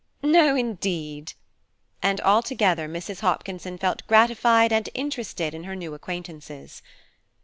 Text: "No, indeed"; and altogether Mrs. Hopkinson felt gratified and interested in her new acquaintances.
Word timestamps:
"No, 0.23 0.55
indeed"; 0.55 1.33
and 2.01 2.19
altogether 2.21 2.89
Mrs. 2.89 3.19
Hopkinson 3.19 3.77
felt 3.77 4.01
gratified 4.07 4.73
and 4.73 4.89
interested 4.95 5.53
in 5.53 5.65
her 5.65 5.75
new 5.75 5.93
acquaintances. 5.93 6.81